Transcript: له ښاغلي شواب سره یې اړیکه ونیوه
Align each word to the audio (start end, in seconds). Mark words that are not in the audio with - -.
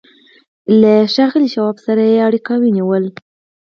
له 0.81 0.93
ښاغلي 1.13 1.47
شواب 1.53 1.77
سره 1.85 2.01
یې 2.11 2.17
اړیکه 2.27 2.53
ونیوه 2.59 2.97